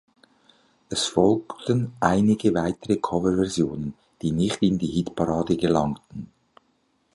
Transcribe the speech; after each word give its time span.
Es 0.89 1.05
folgten 1.05 1.93
einige 1.99 2.55
weitere 2.55 2.95
Coverversionen, 2.97 3.93
die 4.23 4.31
nicht 4.31 4.63
in 4.63 4.79
die 4.79 4.87
Hitparade 4.87 5.57
gelangten. 5.57 6.31